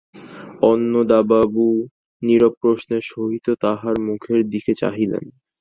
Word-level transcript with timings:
অন্নদাবাবু 0.63 1.65
নীরব 2.21 2.53
প্রশ্নের 2.61 3.03
সহিত 3.11 3.47
তাহার 3.63 3.95
মুখের 4.07 4.41
দিকে 4.49 4.71
চাহিলেন। 4.73 5.23